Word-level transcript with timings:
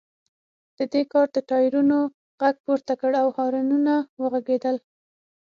دې 0.91 1.01
کار 1.11 1.27
د 1.35 1.37
ټایرونو 1.49 1.97
غږ 2.41 2.55
پورته 2.65 2.93
کړ 3.01 3.11
او 3.21 3.27
هارنونه 3.37 3.93
وغږیدل 4.21 4.75